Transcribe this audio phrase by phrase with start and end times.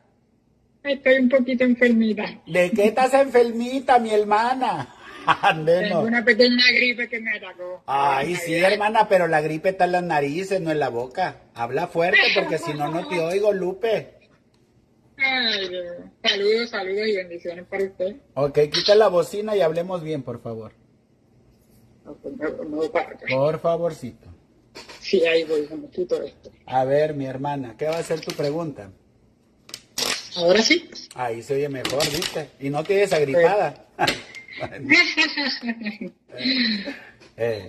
[0.83, 2.41] Estoy un poquito enfermita.
[2.47, 4.89] ¿De qué estás enfermita, mi hermana?
[5.65, 7.83] Tengo una pequeña gripe que me atacó.
[7.87, 11.43] Ay, sí, hermana, pero la gripe está en las narices, no en la boca.
[11.55, 14.15] Habla fuerte porque si no, no te oigo, Lupe.
[15.17, 15.71] Ay,
[16.23, 18.17] saludos, saludos y bendiciones para usted.
[18.35, 20.73] Ok, quita la bocina y hablemos bien, por favor.
[23.31, 24.29] por favorcito.
[25.01, 26.51] Sí, ahí voy, me quito esto.
[26.67, 28.91] A ver, mi hermana, ¿qué va a ser tu pregunta?
[30.37, 30.91] Ahora sí.
[31.15, 32.49] Ahí se oye mejor, ¿viste?
[32.59, 33.87] Y no tienes agripada.
[37.37, 37.69] Eh.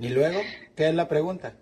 [0.00, 0.40] ¿Y luego?
[0.74, 1.54] ¿Qué es la pregunta?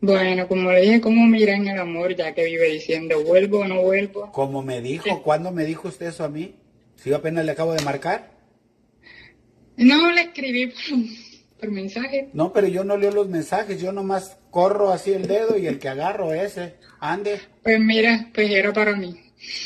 [0.00, 3.68] Bueno, como le dije, ¿cómo mira en el amor ya que vive diciendo vuelvo o
[3.68, 4.30] no vuelvo?
[4.32, 6.54] Como me dijo, ¿cuándo me dijo usted eso a mí?
[6.96, 8.30] Si yo apenas le acabo de marcar.
[9.76, 10.72] No, le escribí
[11.58, 12.30] por, mensaje.
[12.32, 15.78] No, pero yo no leo los mensajes, yo nomás corro así el dedo y el
[15.78, 17.40] que agarro ese, ande.
[17.62, 19.14] Pues mira, pues era para mí.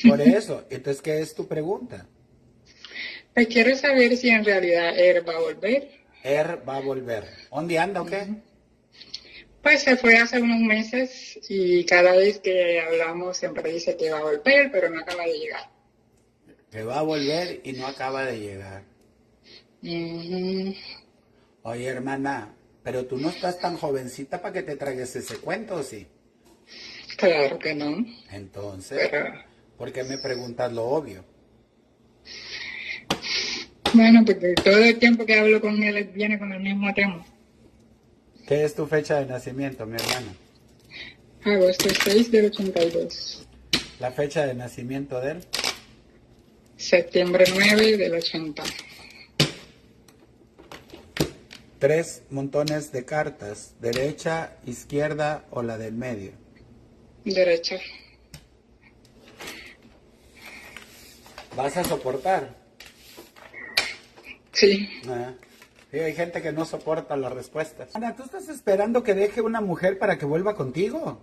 [0.08, 2.06] Por eso, entonces, ¿qué es tu pregunta?
[3.40, 5.88] Pues quiero saber si en realidad él va a volver.
[6.22, 7.24] Él va a volver.
[7.50, 8.26] ¿Dónde anda o qué?
[9.62, 14.18] Pues se fue hace unos meses y cada vez que hablamos siempre dice que va
[14.18, 15.70] a volver, pero no acaba de llegar.
[16.70, 18.82] Que va a volver y no acaba de llegar.
[21.62, 26.06] Oye, hermana, pero tú no estás tan jovencita para que te tragues ese cuento, ¿sí?
[27.16, 28.04] Claro que no.
[28.32, 29.10] Entonces,
[29.78, 31.24] ¿por qué me preguntas lo obvio?
[33.92, 37.24] Bueno, porque todo el tiempo que hablo con él viene con el mismo tema.
[38.46, 40.32] ¿Qué es tu fecha de nacimiento, mi hermano?
[41.44, 43.46] Agosto 6 del 82.
[43.98, 45.44] ¿La fecha de nacimiento de él?
[46.76, 48.62] Septiembre 9 del 80.
[51.78, 56.32] Tres montones de cartas, derecha, izquierda o la del medio.
[57.24, 57.76] Derecha.
[61.56, 62.59] ¿Vas a soportar?
[64.52, 64.88] Sí.
[65.08, 65.34] Ah,
[65.92, 67.94] hay gente que no soporta las respuestas.
[67.94, 71.20] Ana, ¿tú estás esperando que deje una mujer para que vuelva contigo?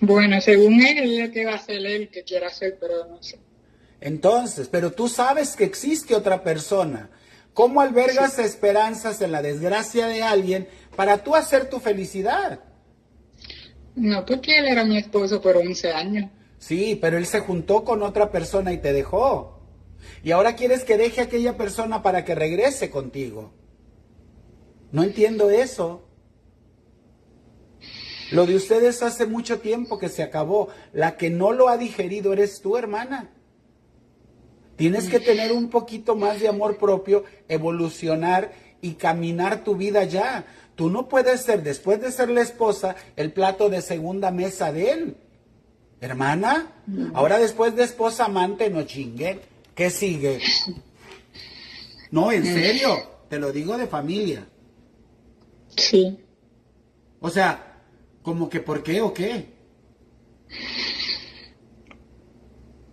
[0.00, 3.38] Bueno, según él, es que va a ser él que quiera hacer, pero no sé.
[4.00, 7.10] Entonces, pero tú sabes que existe otra persona.
[7.52, 12.60] ¿Cómo albergas esperanzas en la desgracia de alguien para tú hacer tu felicidad?
[13.94, 16.30] No, porque él era mi esposo por 11 años.
[16.58, 19.60] Sí, pero él se juntó con otra persona y te dejó.
[20.22, 23.52] Y ahora quieres que deje a aquella persona para que regrese contigo.
[24.92, 26.02] No entiendo eso.
[28.32, 30.68] Lo de ustedes hace mucho tiempo que se acabó.
[30.92, 33.30] La que no lo ha digerido eres tú, hermana.
[34.76, 38.52] Tienes que tener un poquito más de amor propio, evolucionar
[38.82, 40.44] y caminar tu vida ya.
[40.74, 44.90] Tú no puedes ser, después de ser la esposa, el plato de segunda mesa de
[44.90, 45.16] él.
[46.00, 46.72] Hermana,
[47.14, 49.40] ahora después de esposa amante no chingue.
[49.74, 50.40] ¿Qué sigue?
[52.10, 52.96] No, en serio,
[53.28, 54.46] te lo digo de familia.
[55.76, 56.18] Sí.
[57.20, 57.82] O sea,
[58.22, 59.46] como que por qué o qué.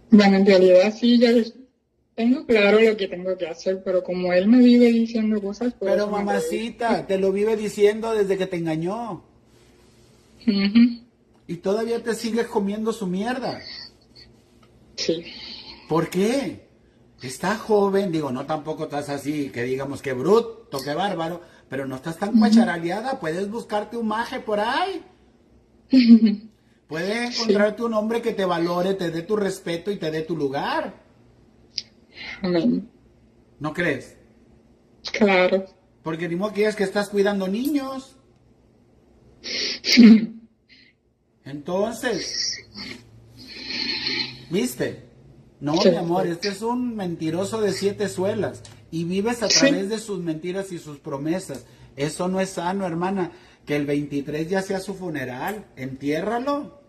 [0.10, 1.32] Bueno, en realidad sí, ya
[2.16, 5.74] tengo claro lo que tengo que hacer, pero como él me vive diciendo cosas...
[5.80, 9.24] Pero mamacita, te lo vive diciendo desde que te engañó.
[11.48, 13.62] Y todavía te sigues comiendo su mierda.
[14.96, 15.26] Sí.
[15.90, 16.68] ¿Por qué?
[17.22, 21.96] Está joven, digo, no tampoco estás así, que digamos que bruto, que bárbaro, pero no
[21.96, 25.04] estás tan cuacharaleada, puedes buscarte un maje por ahí.
[26.88, 30.36] Puedes encontrarte un hombre que te valore, te dé tu respeto y te dé tu
[30.36, 30.94] lugar.
[32.42, 32.88] Amén.
[33.60, 34.16] ¿No crees?
[35.12, 35.66] Claro.
[36.04, 38.18] Porque ni modo que es que estás cuidando niños.
[41.46, 42.58] Entonces,
[44.50, 45.10] ¿viste?
[45.60, 48.62] No, mi amor, este es un mentiroso de siete suelas
[48.92, 51.66] y vives a través de sus mentiras y sus promesas.
[51.96, 53.32] Eso no es sano, hermana.
[53.66, 55.68] Que el 23 ya sea su funeral.
[55.78, 56.82] Entiérralo.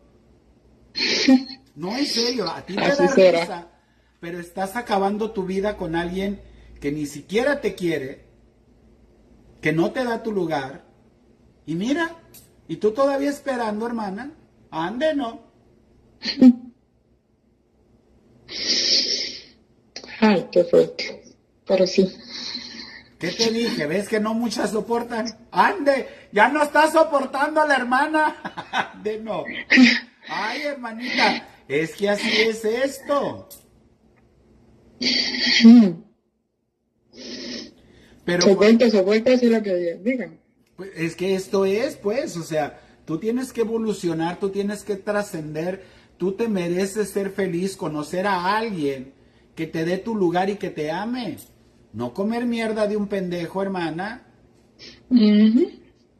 [1.76, 3.68] No, en serio, a ti te da risa,
[4.20, 6.40] pero estás acabando tu vida con alguien
[6.80, 8.26] que ni siquiera te quiere,
[9.60, 10.84] que no te da tu lugar.
[11.66, 12.16] Y mira,
[12.68, 14.32] y tú todavía esperando, hermana.
[14.74, 15.40] Ande, no.
[20.20, 21.22] Ay, qué fuerte.
[21.64, 22.12] Pero sí.
[23.20, 23.86] ¿Qué te dije?
[23.86, 25.26] ¿Ves que no muchas soportan?
[25.52, 28.36] Ande, ya no estás soportando a la hermana.
[28.72, 29.44] Ande, no.
[30.28, 33.48] Ay, hermanita, es que así es esto.
[38.24, 40.40] Pero, soporta, soporta, es lo que digan.
[40.74, 44.96] Pues, es que esto es, pues, o sea, tú tienes que evolucionar, tú tienes que
[44.96, 45.84] trascender,
[46.16, 49.12] tú te mereces ser feliz, conocer a alguien
[49.54, 51.36] que te dé tu lugar y que te ame.
[51.92, 54.26] No comer mierda de un pendejo, hermana.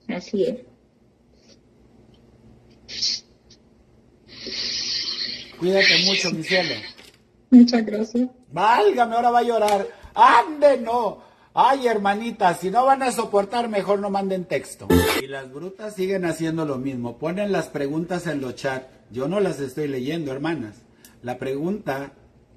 [0.09, 0.61] Así es.
[5.59, 6.75] Cuídate mucho, mi cielo.
[7.51, 8.29] Muchas gracias.
[8.53, 9.89] Válgame, ahora va a llorar.
[10.15, 11.24] ¡Ande, no!
[11.57, 14.89] Ay, hermanita, si no van a soportar, mejor no manden texto.
[15.23, 17.17] Y las brutas siguen haciendo lo mismo.
[17.17, 18.87] Ponen las preguntas en los chats.
[19.13, 20.79] Yo no las estoy leyendo, hermanas.
[21.23, 22.11] La pregunta,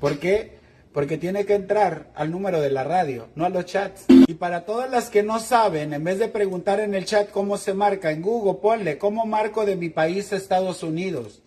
[0.00, 0.61] ¿Por qué?
[0.92, 4.04] Porque tiene que entrar al número de la radio, no a los chats.
[4.08, 7.56] Y para todas las que no saben, en vez de preguntar en el chat cómo
[7.56, 11.42] se marca, en Google ponle cómo marco de mi país Estados Unidos.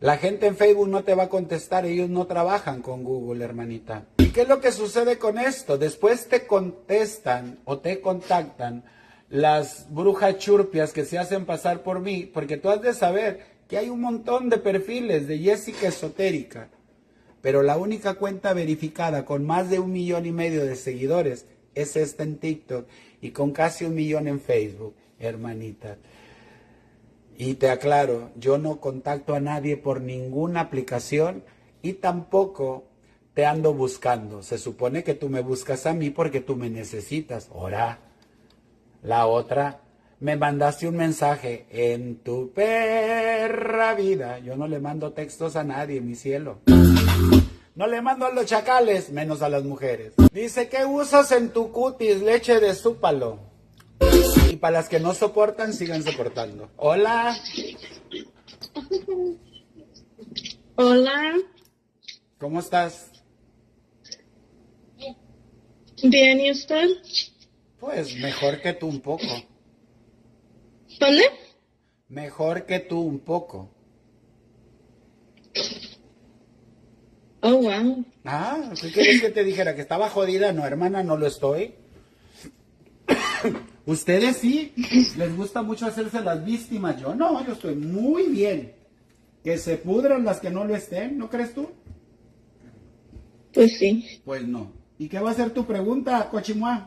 [0.00, 4.04] La gente en Facebook no te va a contestar, ellos no trabajan con Google, hermanita.
[4.18, 5.78] ¿Y qué es lo que sucede con esto?
[5.78, 8.84] Después te contestan o te contactan
[9.30, 13.78] las brujas churpias que se hacen pasar por mí, porque tú has de saber que
[13.78, 16.68] hay un montón de perfiles de Jessica esotérica
[17.46, 21.46] pero la única cuenta verificada con más de un millón y medio de seguidores
[21.76, 22.88] es esta en TikTok
[23.20, 25.96] y con casi un millón en Facebook, hermanita.
[27.38, 31.44] Y te aclaro, yo no contacto a nadie por ninguna aplicación
[31.82, 32.88] y tampoco
[33.32, 34.42] te ando buscando.
[34.42, 37.48] Se supone que tú me buscas a mí porque tú me necesitas.
[37.54, 38.00] Ahora,
[39.04, 39.82] la otra,
[40.18, 44.40] me mandaste un mensaje en tu perra vida.
[44.40, 46.58] Yo no le mando textos a nadie, mi cielo.
[47.76, 50.14] No le mando a los chacales, menos a las mujeres.
[50.32, 52.22] Dice, ¿qué usas en tu cutis?
[52.22, 53.38] Leche de súpalo.
[54.50, 56.70] Y para las que no soportan, sigan soportando.
[56.76, 57.36] Hola.
[60.76, 61.34] Hola.
[62.38, 63.10] ¿Cómo estás?
[66.02, 66.88] Bien, ¿y usted?
[67.78, 69.24] Pues mejor que tú un poco.
[70.98, 71.24] ¿Dónde?
[72.08, 73.68] Mejor que tú un poco.
[77.48, 78.04] Oh, wow.
[78.24, 79.76] Ah, ¿qué quieres que te dijera?
[79.76, 80.52] ¿Que estaba jodida?
[80.52, 81.74] No, hermana, no lo estoy.
[83.86, 84.72] Ustedes sí,
[85.16, 87.00] les gusta mucho hacerse las víctimas.
[87.00, 88.72] Yo no, yo estoy muy bien.
[89.44, 91.70] Que se pudran las que no lo estén, ¿no crees tú?
[93.54, 94.20] Pues sí.
[94.24, 94.72] Pues no.
[94.98, 96.84] ¿Y qué va a ser tu pregunta, Cochimua?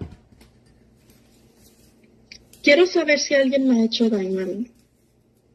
[2.61, 4.69] Quiero saber si alguien me ha hecho daño a mí.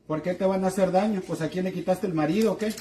[0.07, 1.21] ¿Por qué te van a hacer daño?
[1.27, 2.73] Pues a quién le quitaste el marido o qué?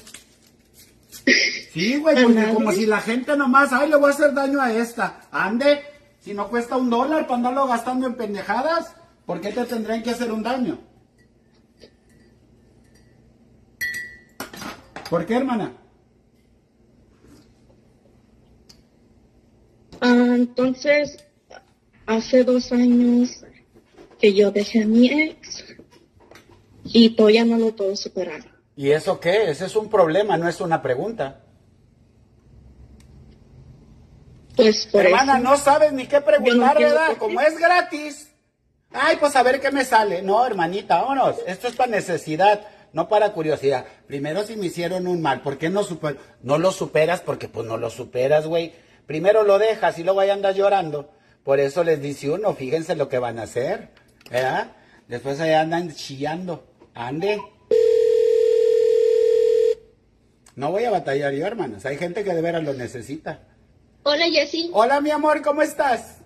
[1.25, 4.73] Sí, güey, porque como si la gente nomás, ay, le voy a hacer daño a
[4.73, 5.21] esta.
[5.31, 5.81] Ande,
[6.19, 10.11] si no cuesta un dólar para andarlo gastando en pendejadas, ¿por qué te tendrían que
[10.11, 10.79] hacer un daño?
[15.09, 15.73] ¿Por qué, hermana?
[20.01, 21.17] Ah, entonces,
[22.05, 23.45] hace dos años
[24.19, 25.63] que yo dejé a mi ex
[26.85, 28.52] y todavía no lo puedo superar.
[28.75, 29.49] ¿Y eso qué?
[29.49, 31.41] Ese es un problema, no es una pregunta.
[34.55, 37.17] Pues por Hermana, no sabes ni qué preguntar, ¿verdad?
[37.17, 38.29] Como es gratis.
[38.91, 40.21] Ay, pues a ver qué me sale.
[40.21, 41.37] No, hermanita, vámonos.
[41.47, 43.85] Esto es para necesidad, no para curiosidad.
[44.07, 46.17] Primero si me hicieron un mal, ¿por qué no super...
[46.43, 47.21] no lo superas?
[47.21, 48.73] Porque pues no lo superas, güey.
[49.07, 51.09] Primero lo dejas y luego ahí andas llorando.
[51.43, 53.89] Por eso les dice uno, fíjense lo que van a hacer,
[54.29, 54.71] ¿verdad?
[55.07, 56.63] Después ahí andan chillando.
[56.93, 57.41] Ande.
[60.55, 61.85] No voy a batallar yo, hermanas.
[61.85, 63.41] Hay gente que de veras lo necesita.
[64.03, 64.69] Hola, Jessy.
[64.73, 66.17] Hola, mi amor, ¿cómo estás?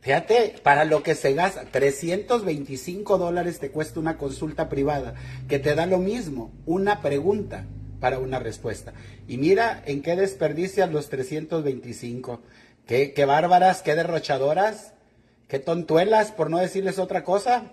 [0.00, 5.14] Fíjate, para lo que se gasta, 325 dólares te cuesta una consulta privada,
[5.48, 7.64] que te da lo mismo, una pregunta
[8.00, 8.92] para una respuesta.
[9.26, 12.40] Y mira en qué desperdicias los 325.
[12.86, 14.94] Qué, qué bárbaras, qué derrochadoras,
[15.48, 17.64] qué tontuelas, por no decirles otra cosa.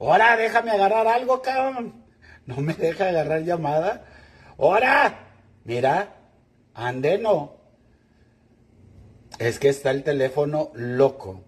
[0.00, 2.04] Ahora, déjame agarrar algo, cabrón.
[2.46, 4.04] No me deja agarrar llamada.
[4.58, 5.28] Ahora,
[5.64, 6.17] mira,
[6.78, 7.56] ande no.
[9.38, 11.42] Es que está el teléfono loco.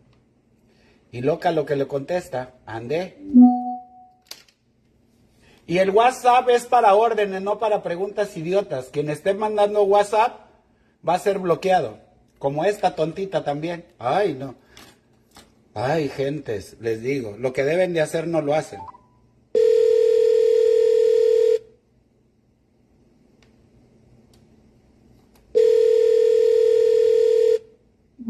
[1.13, 3.19] Y loca lo que le contesta, ande.
[5.67, 8.87] Y el WhatsApp es para órdenes, no para preguntas idiotas.
[8.87, 10.41] Quien esté mandando WhatsApp
[11.09, 11.99] va a ser bloqueado.
[12.39, 13.87] Como esta tontita también.
[13.99, 14.57] Ay, no.
[15.75, 18.81] Ay, gentes, les digo, lo que deben de hacer no lo hacen.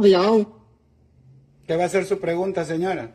[0.03, 0.57] Hello.
[1.67, 3.15] ¿Qué va a ser su pregunta, señora?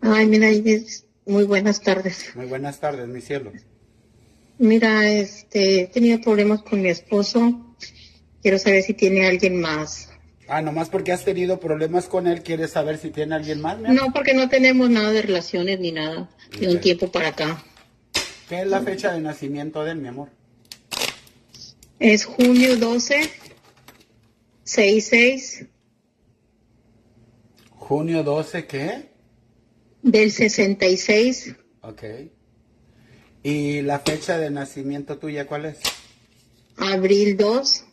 [0.00, 2.32] Ay, mira, es- muy buenas tardes.
[2.34, 3.52] Muy buenas tardes, mi cielo.
[4.58, 7.74] Mira, este, he tenido problemas con mi esposo.
[8.42, 10.10] Quiero saber si tiene alguien más.
[10.48, 13.78] Ah, nomás porque has tenido problemas con él, ¿quieres saber si tiene alguien más?
[13.80, 16.28] No, porque no tenemos nada de relaciones ni nada
[16.60, 17.64] de un tiempo para acá.
[18.50, 20.28] ¿Qué es la fecha de nacimiento de él, mi amor?
[21.98, 23.30] Es junio 12,
[24.64, 25.66] 66
[27.70, 29.08] Junio 12, ¿qué?
[30.02, 32.02] del 66, Ok.
[33.42, 35.78] ¿Y la fecha de nacimiento tuya cuál es?
[36.78, 37.84] abril 2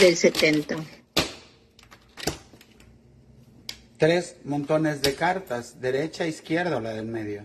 [0.00, 0.76] del 70.
[3.96, 7.44] Tres montones de cartas, derecha, izquierda o la del medio.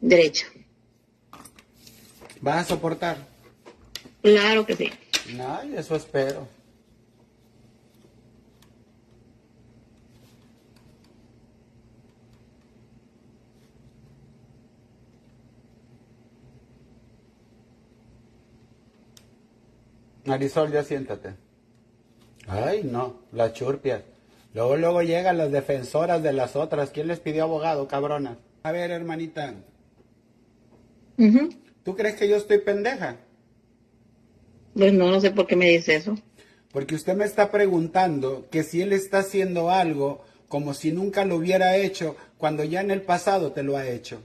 [0.00, 0.46] Derecha.
[2.40, 3.26] ¿Vas a soportar?
[4.22, 4.90] Claro que sí.
[5.36, 6.48] Ay, eso espero.
[20.24, 21.34] Marisol, ya siéntate.
[22.46, 24.02] Ay, no, las churpias.
[24.54, 26.90] Luego, luego llegan las defensoras de las otras.
[26.90, 28.38] ¿Quién les pidió abogado, cabrona?
[28.62, 29.54] A ver, hermanita,
[31.16, 31.50] Ujú.
[31.84, 33.16] ¿tú crees que yo estoy pendeja?
[34.78, 36.16] Pues no, no sé por qué me dice eso.
[36.70, 41.34] Porque usted me está preguntando que si él está haciendo algo como si nunca lo
[41.34, 44.22] hubiera hecho, cuando ya en el pasado te lo ha hecho.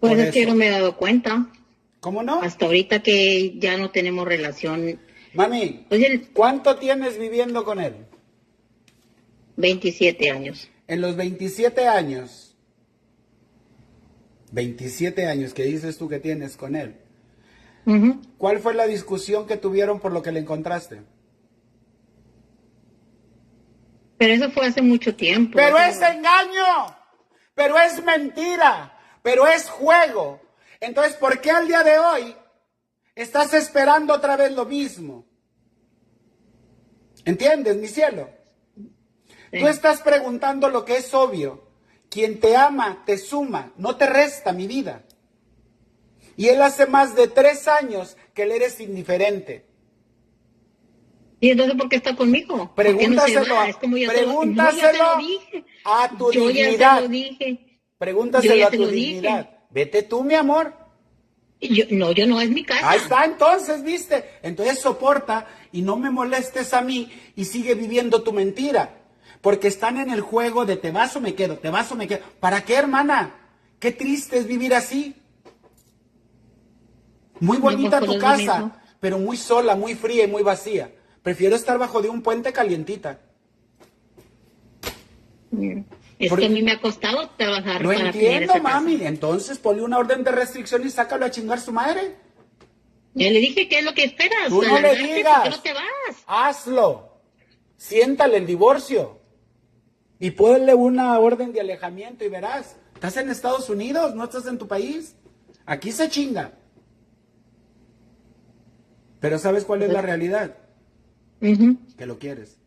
[0.00, 1.52] Pues Por es que no me he dado cuenta.
[2.00, 2.40] ¿Cómo no?
[2.40, 4.98] Hasta ahorita que ya no tenemos relación.
[5.34, 7.94] Mami, Pues el ¿cuánto tienes viviendo con él?
[9.56, 10.70] 27 años.
[10.88, 12.54] En los 27 años,
[14.52, 16.94] 27 años que dices tú que tienes con él,
[18.36, 21.02] ¿cuál fue la discusión que tuvieron por lo que le encontraste?
[24.18, 25.56] Pero eso fue hace mucho tiempo.
[25.56, 26.96] Pero es engaño,
[27.54, 30.40] pero es mentira, pero es juego.
[30.80, 32.36] Entonces, ¿por qué al día de hoy
[33.14, 35.26] estás esperando otra vez lo mismo?
[37.24, 38.30] ¿Entiendes, mi cielo?
[39.52, 39.60] Sí.
[39.60, 41.66] Tú estás preguntando lo que es obvio.
[42.08, 45.05] Quien te ama, te suma, no te resta mi vida.
[46.36, 49.64] Y él hace más de tres años que le eres indiferente.
[51.40, 52.72] ¿Y entonces por qué está conmigo?
[52.74, 55.64] ¿Por qué no se Pregúntaselo Es como lo- pregúntaselo dije.
[55.84, 56.78] a tu yo dignidad.
[56.78, 57.80] ya te lo dije.
[57.98, 58.92] Pregúntaselo a tu dije.
[58.94, 59.50] dignidad.
[59.70, 60.74] Vete tú, mi amor.
[61.60, 62.90] Yo, no, yo no, es mi casa.
[62.90, 64.24] Ahí está, entonces, viste.
[64.42, 68.94] Entonces soporta y no me molestes a mí y sigue viviendo tu mentira.
[69.40, 72.06] Porque están en el juego de te vas o me quedo, te vas o me
[72.08, 72.20] quedo.
[72.40, 73.34] ¿Para qué, hermana?
[73.78, 75.14] Qué triste es vivir así.
[77.40, 80.90] Muy bonita tu casa, pero muy sola, muy fría y muy vacía.
[81.22, 83.20] Prefiero estar bajo de un puente calientita.
[86.18, 88.74] Es Porque- que a mí me ha costado trabajar Lo para entiendo, esa casa.
[88.80, 88.98] mami.
[89.02, 92.14] Entonces ponle una orden de restricción y sácalo a chingar su madre.
[93.14, 94.48] Yo le dije, ¿qué es lo que esperas?
[94.48, 95.42] Tú no le Largarte, ¿por digas.
[95.44, 96.16] qué no te vas?
[96.26, 97.12] Hazlo.
[97.76, 99.18] Siéntale el divorcio.
[100.18, 102.76] Y ponle una orden de alejamiento y verás.
[102.94, 105.14] Estás en Estados Unidos, no estás en tu país.
[105.66, 106.52] Aquí se chinga.
[109.26, 110.54] Pero ¿sabes cuál es la realidad?
[111.40, 112.58] Que lo quieres.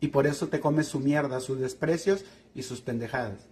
[0.00, 3.46] Y por eso te comes su mierda, sus desprecios y sus pendejadas.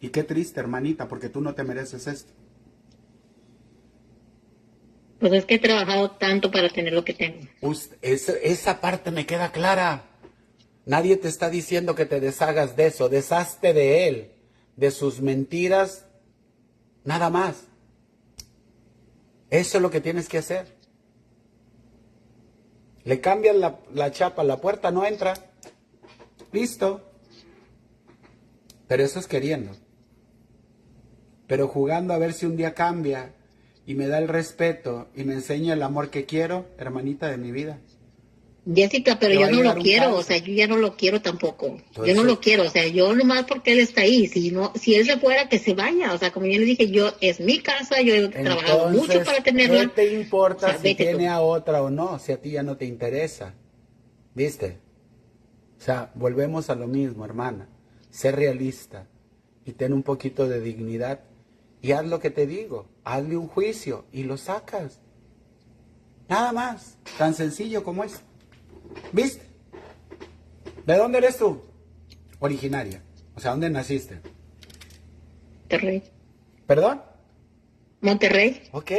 [0.00, 2.32] Y qué triste, hermanita, porque tú no te mereces esto.
[5.18, 7.40] Pues es que he trabajado tanto para tener lo que tengo.
[8.00, 10.04] esa parte me queda clara.
[10.86, 13.08] Nadie te está diciendo que te deshagas de eso.
[13.08, 14.30] Deshazte de él,
[14.76, 16.06] de sus mentiras,
[17.02, 17.64] nada más.
[19.50, 20.73] Eso es lo que tienes que hacer.
[23.04, 25.34] Le cambian la, la chapa, la puerta no entra.
[26.52, 27.02] Listo.
[28.88, 29.72] Pero eso es queriendo.
[31.46, 33.34] Pero jugando a ver si un día cambia
[33.86, 37.52] y me da el respeto y me enseña el amor que quiero, hermanita de mi
[37.52, 37.78] vida.
[38.72, 41.78] Jessica, pero yo no lo quiero, o sea, yo ya no lo quiero tampoco.
[42.04, 44.94] yo no lo quiero, o sea, yo nomás porque él está ahí, si no, si
[44.94, 47.58] él se fuera, que se vaya, o sea, como yo le dije, yo, es mi
[47.58, 49.80] casa, yo he trabajado mucho para tenerla.
[49.80, 52.86] ¿Qué te importa si tiene a otra o no, si a ti ya no te
[52.86, 53.54] interesa?
[54.34, 54.78] ¿Viste?
[55.78, 57.68] O sea, volvemos a lo mismo, hermana.
[58.10, 59.06] Sé realista
[59.66, 61.20] y ten un poquito de dignidad
[61.82, 65.00] y haz lo que te digo, hazle un juicio y lo sacas.
[66.28, 68.22] Nada más, tan sencillo como es.
[69.12, 69.44] ¿Viste?
[70.86, 71.62] ¿De dónde eres tú?
[72.38, 73.02] Originaria.
[73.34, 74.20] O sea, ¿dónde naciste?
[75.62, 76.02] Monterrey.
[76.66, 77.02] ¿Perdón?
[78.00, 78.68] Monterrey.
[78.72, 78.90] Ok,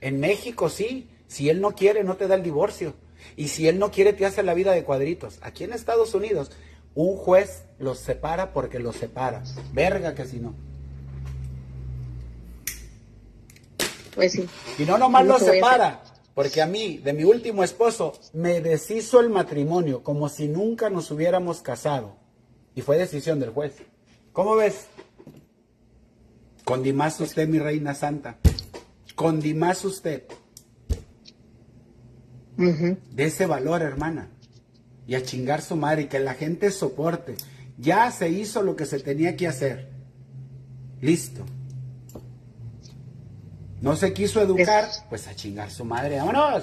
[0.00, 1.08] en México sí.
[1.26, 2.94] Si él no quiere, no te da el divorcio.
[3.36, 5.38] Y si él no quiere, te hace la vida de cuadritos.
[5.42, 6.52] Aquí en Estados Unidos,
[6.94, 9.42] un juez los separa porque los separa.
[9.72, 10.54] Verga que si no.
[14.14, 14.46] Pues sí.
[14.78, 16.02] Y no nomás lo separa,
[16.34, 21.10] porque a mí, de mi último esposo, me deshizo el matrimonio como si nunca nos
[21.10, 22.16] hubiéramos casado.
[22.74, 23.74] Y fue decisión del juez.
[24.32, 24.86] ¿Cómo ves?
[26.64, 28.38] Condimás usted, mi reina santa.
[29.14, 30.24] Condimás usted.
[32.56, 34.30] De ese valor, hermana.
[35.06, 37.34] Y a chingar su madre y que la gente soporte.
[37.76, 39.90] Ya se hizo lo que se tenía que hacer.
[41.00, 41.44] Listo.
[43.82, 46.62] No se quiso educar, pues a chingar su madre, vámonos.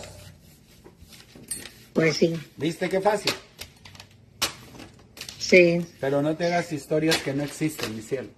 [1.91, 2.33] Pues sí.
[2.55, 3.33] ¿Viste qué fácil?
[5.37, 5.85] Sí.
[5.99, 8.29] Pero no te hagas historias que no existen, mi cielo.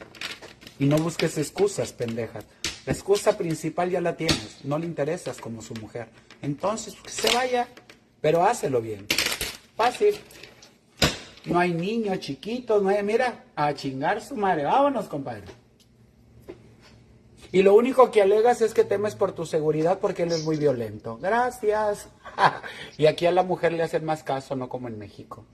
[0.80, 2.44] Y no busques excusas, pendejas.
[2.88, 4.64] La excusa principal ya la tienes.
[4.64, 6.08] No le interesas como su mujer.
[6.42, 7.68] Entonces, que se vaya.
[8.20, 9.06] Pero hácelo bien.
[9.76, 10.16] Fácil.
[11.46, 13.04] No hay niños chiquitos, no hay...
[13.04, 14.64] Mira, a chingar su madre.
[14.64, 15.61] Vámonos, compadre.
[17.54, 20.56] Y lo único que alegas es que temes por tu seguridad porque él es muy
[20.56, 21.18] violento.
[21.18, 22.08] Gracias.
[22.98, 25.46] y aquí a la mujer le hacen más caso, no como en México.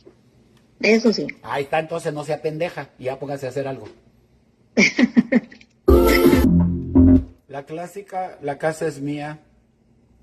[0.79, 1.25] Eso sí.
[1.41, 3.87] Ahí está, entonces no sea pendeja y ya póngase a hacer algo.
[7.47, 9.39] la clásica, la casa es mía.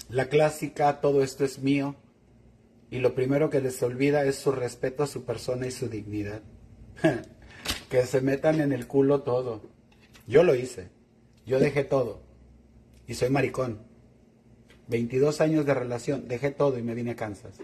[0.09, 1.97] La clásica, todo esto es mío.
[2.91, 6.43] Y lo primero que les olvida es su respeto a su persona y su dignidad.
[7.91, 9.63] que se metan en el culo todo.
[10.29, 10.95] Yo lo hice.
[11.47, 12.21] Yo dejé todo
[13.07, 13.81] y soy maricón.
[14.89, 17.59] 22 años de relación, dejé todo y me vine a Kansas.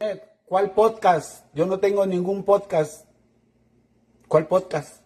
[0.00, 1.46] Eh, ¿Cuál podcast?
[1.54, 3.06] Yo no tengo ningún podcast.
[4.28, 5.02] ¿Cuál podcast?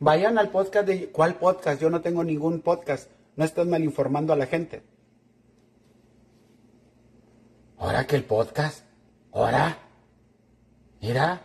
[0.00, 1.10] Vayan al podcast de...
[1.10, 1.80] ¿Cuál podcast?
[1.80, 3.10] Yo no tengo ningún podcast.
[3.36, 4.82] No estás mal informando a la gente.
[7.78, 8.84] ¿Ahora que el podcast?
[9.32, 9.78] ¿Ahora?
[11.00, 11.40] Mira.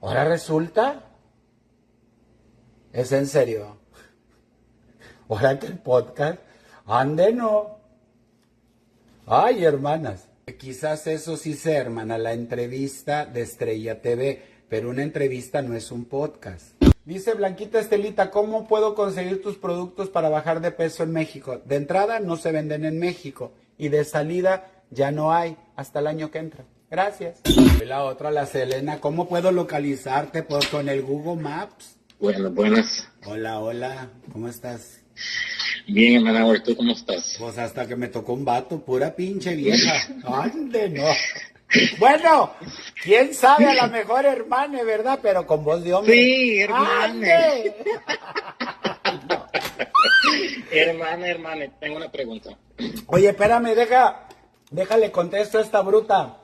[0.00, 1.05] ¿Ahora resulta?
[2.96, 3.76] Es en serio.
[5.28, 6.38] Ahora que el podcast,
[6.86, 7.76] ande no.
[9.26, 10.28] Ay, hermanas.
[10.58, 15.92] Quizás eso sí sea, hermana, la entrevista de Estrella TV, pero una entrevista no es
[15.92, 16.72] un podcast.
[17.04, 21.60] Dice Blanquita Estelita, ¿cómo puedo conseguir tus productos para bajar de peso en México?
[21.66, 26.06] De entrada no se venden en México y de salida ya no hay hasta el
[26.06, 26.64] año que entra.
[26.90, 27.42] Gracias.
[27.84, 31.96] La otra, la Selena, ¿cómo puedo localizarte por, con el Google Maps?
[32.18, 33.08] Buenas, buenas.
[33.26, 35.00] Hola, hola, ¿cómo estás?
[35.86, 37.36] Bien, hermana, ¿tú cómo estás?
[37.38, 39.92] Pues hasta que me tocó un vato, pura pinche vieja.
[40.24, 41.04] Ande, no.
[41.98, 42.54] Bueno,
[43.02, 45.18] quién sabe, a la mejor hermana, ¿verdad?
[45.20, 46.14] Pero con voz de hombre.
[46.14, 47.28] Sí, hermana.
[50.70, 52.56] hermana, hermana, tengo una pregunta.
[53.08, 54.26] Oye, espérame, deja,
[54.70, 56.38] déjale contesto a esta bruta.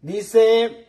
[0.00, 0.87] Dice,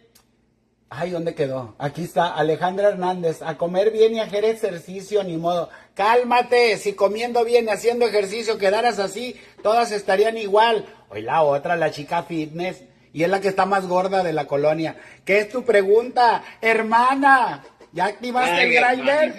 [0.92, 1.76] Ay, ¿dónde quedó?
[1.78, 3.44] Aquí está Alejandra Hernández.
[3.44, 5.70] A comer bien y hacer ejercicio, ni modo.
[5.94, 10.86] Cálmate, si comiendo bien y haciendo ejercicio quedaras así, todas estarían igual.
[11.10, 14.46] Hoy la otra, la chica fitness, y es la que está más gorda de la
[14.46, 14.96] colonia.
[15.26, 17.64] ¿Qué es tu pregunta, hermana?
[17.94, 19.36] ¿Ya activaste el grinder?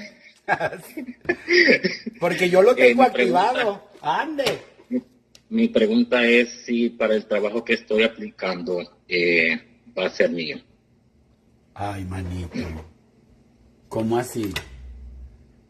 [2.21, 3.91] Porque yo lo tengo activado.
[4.01, 4.59] Ande.
[5.49, 9.61] Mi pregunta es si para el trabajo que estoy aplicando, eh,
[9.99, 10.59] va a ser mío.
[11.83, 12.59] Ay, manito.
[13.89, 14.53] ¿Cómo así?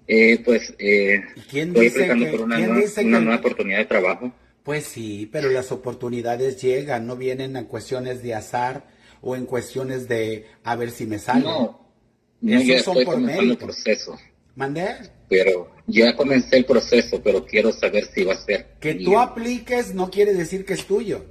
[0.09, 3.39] Eh, pues eh, ¿Quién estoy dice que- por una, quién nueva, dice una que- nueva
[3.39, 4.33] oportunidad de trabajo.
[4.65, 8.89] Pues sí, pero las oportunidades llegan, no vienen en cuestiones de azar
[9.21, 11.45] o en cuestiones de a ver si me sale.
[11.45, 11.93] No,
[12.41, 14.19] no Esos ya son estoy por comenzando el proceso.
[14.57, 14.89] ¿Mandé?
[15.29, 18.75] Pero ya comencé el proceso, pero quiero saber si va a ser.
[18.81, 19.11] Que mío.
[19.11, 21.25] tú apliques no quiere decir que es tuyo.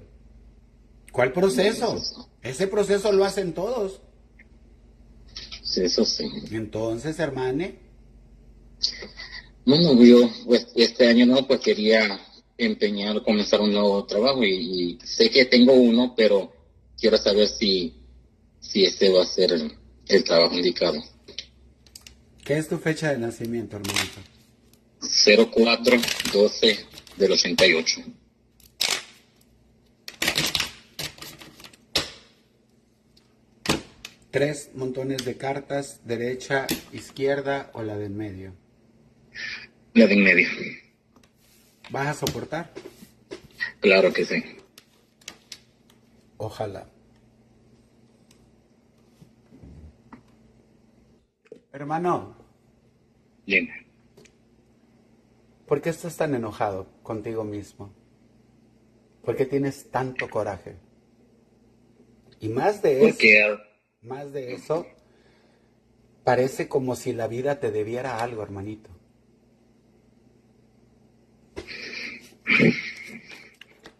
[1.11, 2.29] ¿Cuál proceso?
[2.41, 4.01] Ese proceso lo hacen todos.
[5.79, 6.29] Eso sí.
[6.51, 7.79] Entonces, hermane,
[9.65, 12.19] No, no, yo pues, este año no, pues quería
[12.57, 16.51] empeñar, comenzar un nuevo trabajo y, y sé que tengo uno, pero
[16.99, 17.93] quiero saber si,
[18.59, 19.71] si ese va a ser el,
[20.07, 21.01] el trabajo indicado.
[22.43, 24.21] ¿qué es tu fecha de nacimiento, hermanito?
[25.01, 26.79] 0412
[27.17, 28.01] del 88.
[34.31, 38.53] Tres montones de cartas, derecha, izquierda o la del medio.
[39.93, 40.47] La de en medio.
[41.89, 42.71] ¿Vas a soportar?
[43.79, 44.43] Claro que sí.
[46.37, 46.87] Ojalá.
[51.71, 52.35] Hermano,
[53.47, 53.67] Bien.
[55.65, 57.93] ¿por qué estás tan enojado contigo mismo?
[59.23, 60.75] ¿Por qué tienes tanto coraje?
[62.39, 63.68] Y más de eso, Porque
[64.01, 64.85] más de eso,
[66.23, 68.89] parece como si la vida te debiera algo, hermanito.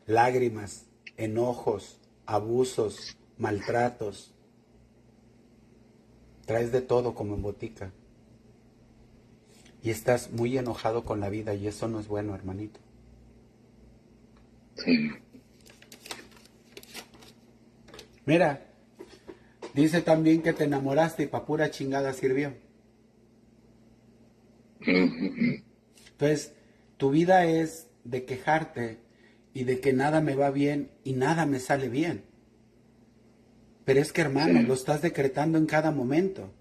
[0.06, 0.86] Lágrimas,
[1.18, 4.34] enojos, abusos, maltratos.
[6.46, 7.92] Traes de todo como en botica.
[9.84, 12.80] Y estás muy enojado con la vida y eso no es bueno, hermanito.
[14.76, 15.12] sí.
[18.26, 18.69] Mira,
[19.74, 22.54] dice también que te enamoraste y pa' pura chingada sirvió.
[24.82, 26.54] Entonces,
[26.98, 29.00] tu vida es de quejarte
[29.54, 32.24] y de que nada me va bien y nada me sale bien.
[33.86, 36.52] Pero es que, hermano, lo estás decretando en cada momento.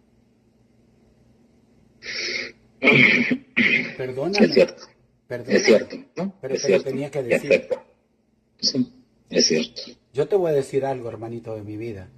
[3.97, 4.47] Perdóname.
[4.47, 4.83] Es cierto.
[5.27, 5.57] Perdóname.
[5.59, 5.97] Es cierto.
[6.17, 6.35] ¿no?
[6.41, 6.91] Pero es te lo cierto.
[6.91, 7.49] tenía que Es decir.
[7.51, 7.83] cierto.
[8.61, 8.93] Sí,
[9.31, 9.83] es cierto.
[10.13, 12.09] Yo te voy a decir algo, hermanito de mi vida.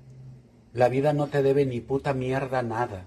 [0.73, 3.07] La vida no te debe ni puta mierda nada.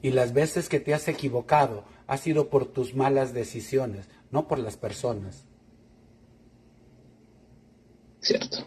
[0.00, 4.58] Y las veces que te has equivocado ha sido por tus malas decisiones, no por
[4.58, 5.44] las personas.
[8.20, 8.58] Cierto.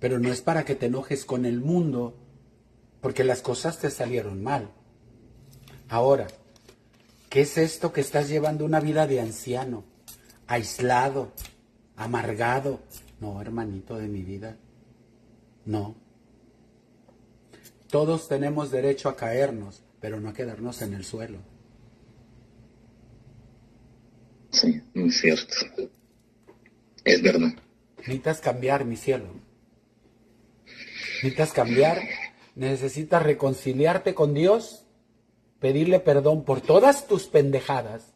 [0.00, 2.16] Pero no es para que te enojes con el mundo,
[3.00, 4.70] porque las cosas te salieron mal.
[5.88, 6.26] Ahora,
[7.30, 9.84] ¿qué es esto que estás llevando una vida de anciano,
[10.46, 11.32] aislado,
[11.96, 12.80] amargado?
[13.20, 14.56] No, hermanito de mi vida.
[15.64, 16.07] No.
[17.90, 21.38] Todos tenemos derecho a caernos, pero no a quedarnos en el suelo.
[24.50, 25.54] Sí, es cierto.
[27.04, 27.54] Es verdad.
[27.96, 29.26] Necesitas cambiar, mi cielo.
[31.22, 32.02] Necesitas cambiar.
[32.54, 34.84] Necesitas reconciliarte con Dios,
[35.58, 38.12] pedirle perdón por todas tus pendejadas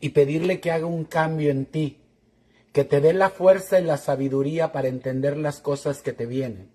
[0.00, 2.02] y pedirle que haga un cambio en ti,
[2.72, 6.73] que te dé la fuerza y la sabiduría para entender las cosas que te vienen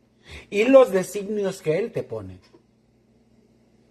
[0.50, 2.40] y los designios que Él te pone.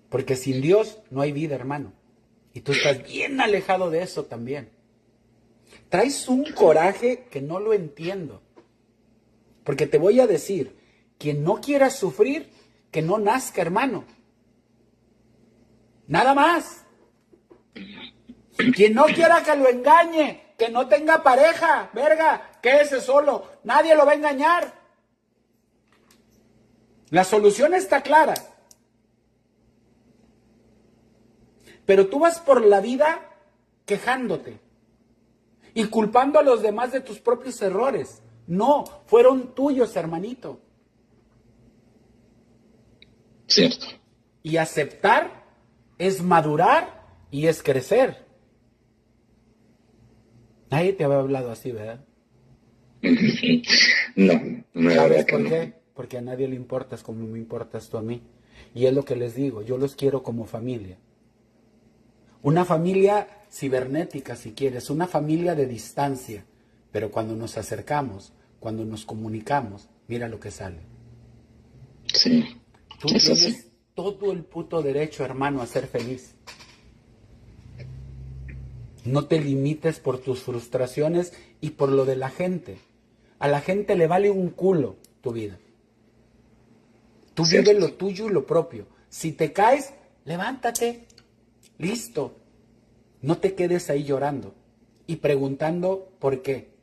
[0.08, 1.92] Porque sin Dios no hay vida, hermano.
[2.54, 4.70] Y tú estás bien alejado de eso también.
[5.88, 8.42] Traes un coraje que no lo entiendo.
[9.64, 10.76] Porque te voy a decir,
[11.18, 12.50] quien no quiera sufrir,
[12.90, 14.04] que no nazca, hermano.
[16.06, 16.84] Nada más.
[18.74, 23.46] Quien no quiera que lo engañe, que no tenga pareja, verga, quédese solo.
[23.64, 24.77] Nadie lo va a engañar.
[27.10, 28.34] La solución está clara.
[31.86, 33.30] Pero tú vas por la vida
[33.86, 34.60] quejándote
[35.72, 38.22] y culpando a los demás de tus propios errores.
[38.46, 40.60] No, fueron tuyos, hermanito.
[43.46, 43.86] Cierto.
[44.42, 45.44] Y aceptar
[45.96, 48.26] es madurar y es crecer.
[50.70, 52.04] Nadie te había hablado así, ¿verdad?
[54.16, 54.32] No,
[54.74, 55.48] no, la ¿Sabes verdad que por no.
[55.48, 55.77] qué?
[55.98, 58.22] Porque a nadie le importas como me importas tú a mí.
[58.72, 60.96] Y es lo que les digo, yo los quiero como familia.
[62.40, 66.44] Una familia cibernética, si quieres, una familia de distancia.
[66.92, 70.78] Pero cuando nos acercamos, cuando nos comunicamos, mira lo que sale.
[72.14, 72.44] Sí.
[73.00, 73.72] Tú Eso tienes sí.
[73.96, 76.36] todo el puto derecho, hermano, a ser feliz.
[79.04, 82.78] No te limites por tus frustraciones y por lo de la gente.
[83.40, 85.58] A la gente le vale un culo tu tu vida.
[87.38, 88.88] Tú vives lo tuyo y lo propio.
[89.08, 91.06] Si te caes, levántate.
[91.78, 92.36] Listo.
[93.22, 94.56] No te quedes ahí llorando
[95.06, 96.74] y preguntando por qué.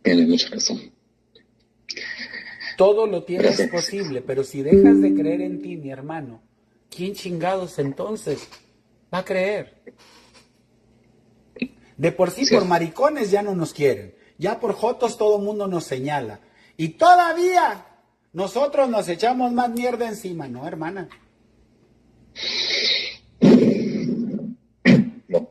[0.00, 0.90] Tiene mucha razón.
[2.78, 6.40] Todo lo tienes posible, pero si dejas de creer en ti, mi hermano,
[6.88, 8.48] ¿quién chingados entonces
[9.12, 9.82] va a creer?
[11.98, 14.16] De por sí, por maricones ya no nos quieren.
[14.38, 16.40] Ya por jotos todo el mundo nos señala.
[16.76, 17.86] Y todavía
[18.32, 21.08] nosotros nos echamos más mierda encima, ¿no, hermana?
[25.28, 25.48] No,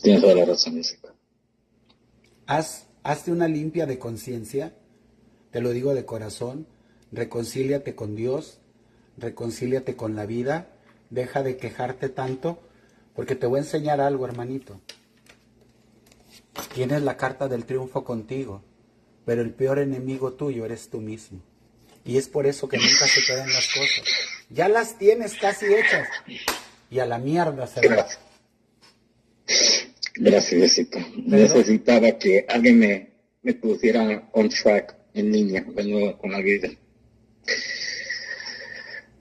[0.00, 0.80] Tienes toda la razón,
[2.46, 4.74] Haz, hazte una limpia de conciencia,
[5.50, 6.66] te lo digo de corazón,
[7.10, 8.60] reconcíliate con Dios,
[9.16, 10.68] reconcíliate con la vida,
[11.10, 12.58] deja de quejarte tanto,
[13.14, 14.80] porque te voy a enseñar algo, hermanito.
[16.74, 18.62] Tienes la carta del triunfo contigo,
[19.24, 21.40] pero el peor enemigo tuyo eres tú mismo.
[22.04, 24.04] Y es por eso que nunca se quedan las cosas.
[24.50, 26.08] Ya las tienes casi hechas.
[26.90, 28.06] Y a la mierda se va.
[30.16, 31.04] Gracias, Jessica.
[31.16, 33.10] Necesitaba que alguien me,
[33.42, 36.68] me pusiera on track en línea con la vida.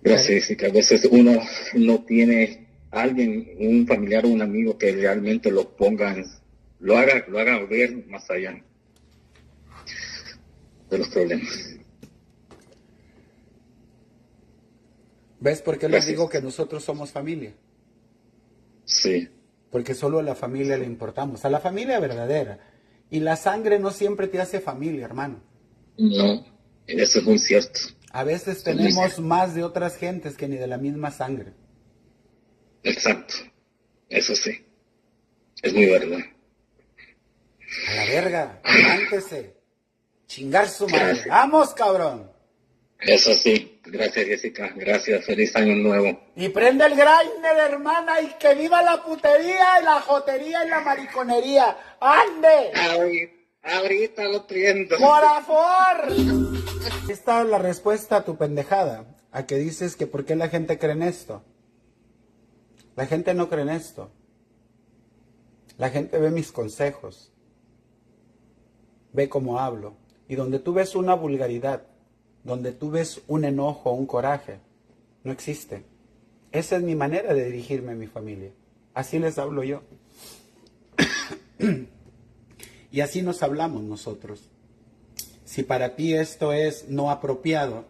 [0.01, 0.67] Gracias, Jessica.
[0.67, 1.41] A veces uno
[1.73, 6.15] no tiene alguien, un familiar o un amigo que realmente lo ponga,
[6.83, 8.61] lo haga, lo haga ver más allá
[10.89, 11.77] de los problemas.
[15.39, 17.53] ¿Ves por qué les digo que nosotros somos familia?
[18.83, 19.29] Sí.
[19.71, 22.59] Porque solo a la familia le importamos, a la familia verdadera.
[23.09, 25.41] Y la sangre no siempre te hace familia, hermano.
[25.97, 26.45] No,
[26.85, 27.79] eso es muy cierto.
[28.11, 31.53] A veces tenemos más de otras gentes que ni de la misma sangre.
[32.83, 33.35] Exacto,
[34.09, 34.65] eso sí.
[35.61, 36.19] Es muy verdad.
[37.87, 39.57] A la verga, levántese.
[40.27, 41.21] Chingar su madre.
[41.27, 42.31] ¡Vamos, cabrón!
[42.99, 43.81] Eso sí.
[43.85, 44.71] Gracias, Jessica.
[44.75, 45.25] Gracias.
[45.25, 46.19] Feliz año nuevo.
[46.35, 50.79] Y prende el grinder, hermana, y que viva la putería, y la jotería y la
[50.79, 51.77] mariconería.
[51.99, 53.33] ¡Ande!
[53.63, 54.97] Ahorita, lo prendo.
[54.97, 56.13] ¡Por favor!
[57.09, 59.05] Esta es la respuesta a tu pendejada.
[59.31, 61.43] A que dices que por qué la gente cree en esto.
[62.95, 64.11] La gente no cree en esto.
[65.77, 67.32] La gente ve mis consejos.
[69.13, 69.93] Ve cómo hablo.
[70.27, 71.83] Y donde tú ves una vulgaridad,
[72.43, 74.59] donde tú ves un enojo, un coraje,
[75.23, 75.83] no existe.
[76.51, 78.51] Esa es mi manera de dirigirme a mi familia.
[78.93, 79.81] Así les hablo yo.
[82.91, 84.49] y así nos hablamos nosotros.
[85.45, 87.85] Si para ti esto es no apropiado,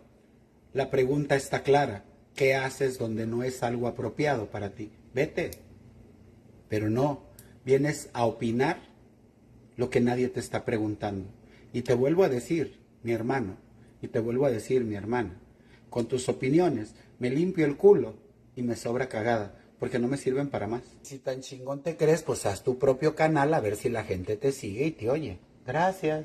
[0.74, 2.04] la pregunta está clara.
[2.36, 4.92] ¿Qué haces donde no es algo apropiado para ti?
[5.14, 5.52] Vete.
[6.68, 7.22] Pero no,
[7.64, 8.93] vienes a opinar
[9.78, 11.30] lo que nadie te está preguntando.
[11.72, 13.58] Y te vuelvo a decir, mi hermano,
[14.02, 15.40] y te vuelvo a decir, mi hermana,
[15.90, 18.16] con tus opiniones me limpio el culo
[18.56, 20.84] y me sobra cagada, porque no me sirven para más.
[21.02, 24.38] Si tan chingón te crees, pues haz tu propio canal a ver si la gente
[24.38, 25.40] te sigue y te oye.
[25.66, 26.24] Gracias.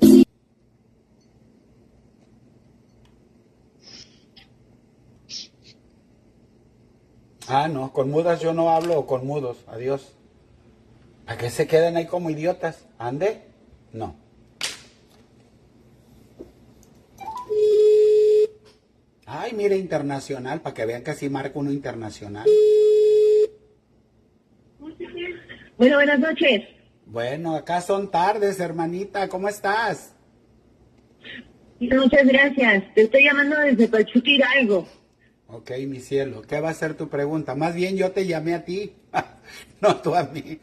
[7.47, 9.57] Ah, no, con mudas yo no hablo o con mudos.
[9.67, 10.18] Adiós.
[11.29, 12.87] ¿Para qué se quedan ahí como idiotas?
[12.97, 13.43] ¿Ande?
[13.93, 14.15] No.
[19.27, 22.49] Ay, mire, internacional, para que vean que así marca uno internacional.
[25.77, 26.63] Bueno, buenas noches.
[27.05, 29.29] Bueno, acá son tardes, hermanita.
[29.29, 30.15] ¿Cómo estás?
[31.79, 32.91] Muchas gracias.
[32.95, 34.87] Te estoy llamando desde Pachuca Hidalgo.
[35.45, 36.41] Ok, mi cielo.
[36.41, 37.53] ¿Qué va a ser tu pregunta?
[37.53, 38.95] Más bien yo te llamé a ti,
[39.79, 40.59] no tú a mí.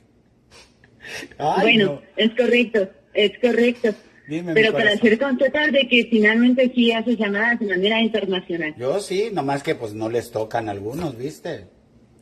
[1.39, 3.95] Bueno, es correcto, es correcto.
[4.29, 8.75] Pero para ser constatar de que finalmente sí haces llamadas de manera internacional.
[8.77, 11.67] Yo sí, nomás que pues no les tocan algunos, ¿viste?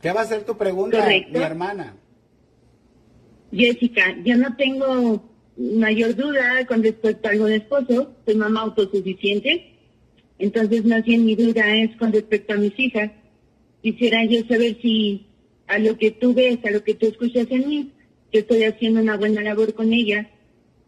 [0.01, 1.95] ¿Qué va a ser tu pregunta, mi hermana?
[3.51, 5.23] Jessica, yo no tengo
[5.57, 9.71] mayor duda con respecto a algún esposo, soy mamá autosuficiente,
[10.37, 13.11] entonces más bien mi duda es con respecto a mis hijas.
[13.81, 15.27] Quisiera yo saber si
[15.67, 17.91] a lo que tú ves, a lo que tú escuchas en mí,
[18.35, 20.27] yo estoy haciendo una buena labor con ellas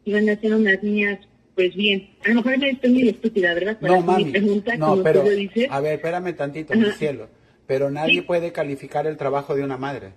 [0.04, 1.20] iban a ser unas niñas,
[1.56, 2.10] pues bien.
[2.26, 3.78] A lo mejor me estoy muy estúpida, ¿verdad?
[3.80, 4.34] no, mami,
[4.78, 5.24] no, pero,
[5.70, 7.30] a ver, espérame tantito, mi cielo.
[7.66, 10.12] Pero nadie puede calificar el trabajo de una madre.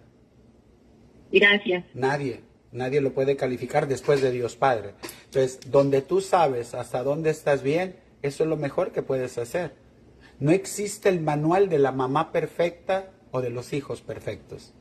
[1.33, 1.85] Gracias.
[1.95, 2.41] Nadie,
[2.73, 4.95] nadie lo puede calificar después de Dios Padre.
[5.27, 9.75] Entonces, donde tú sabes hasta dónde estás bien, eso es lo mejor que puedes hacer.
[10.41, 14.73] No existe el manual de la mamá perfecta o de los hijos perfectos.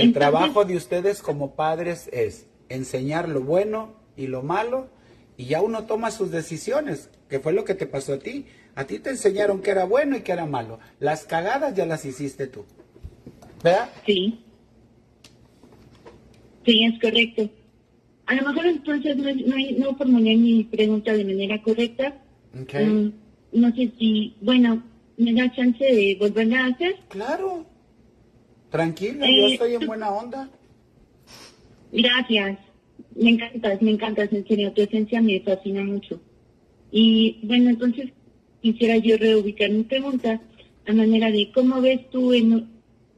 [0.00, 4.88] El trabajo de ustedes como padres es enseñar lo bueno y lo malo
[5.36, 8.46] y ya uno toma sus decisiones, que fue lo que te pasó a ti.
[8.74, 10.78] A ti te enseñaron que era bueno y que era malo.
[10.98, 12.64] Las cagadas ya las hiciste tú.
[13.62, 13.90] ¿Verdad?
[14.06, 14.40] Sí.
[16.64, 17.48] Sí, es correcto.
[18.26, 22.14] A lo mejor entonces no, no, no formulé mi pregunta de manera correcta.
[22.62, 22.86] Okay.
[22.86, 23.12] Mm,
[23.52, 24.82] no sé si, bueno,
[25.16, 26.96] ¿me da chance de volverla a hacer?
[27.08, 27.66] Claro.
[28.70, 30.48] Tranquila, yo Eh, estoy en buena onda.
[31.92, 32.58] Gracias.
[33.16, 36.20] Me encantas, me encantas, en serio, tu esencia me fascina mucho.
[36.92, 38.10] Y bueno, entonces
[38.62, 40.40] quisiera yo reubicar mi pregunta
[40.86, 42.68] a manera de cómo ves tú en,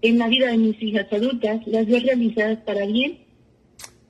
[0.00, 3.18] en la vida de mis hijas adultas, las ves realizadas para bien.